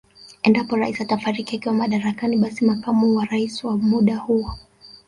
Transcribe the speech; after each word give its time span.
Endapo 0.43 0.75
Rais 0.75 1.01
atafariki 1.01 1.55
akiwa 1.55 1.73
madarakani 1.75 2.37
basi 2.37 2.65
makamu 2.65 3.15
wa 3.15 3.25
Rais 3.25 3.63
wa 3.63 3.77
muda 3.77 4.17
huo 4.17 4.51